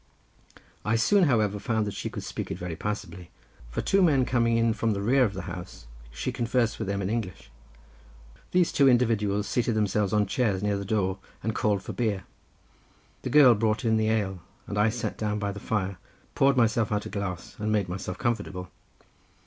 [0.83, 3.29] I soon, however, found that she could speak it very passably,
[3.69, 7.03] for two men coming in from the rear of the house she conversed with them
[7.03, 7.51] in English.
[8.49, 12.23] These two individuals seated themselves on chairs near the door, and called for beer.
[13.21, 15.99] The girl brought in the ale, and I sat down by the fire,
[16.33, 18.71] poured myself out a glass, and made myself comfortable.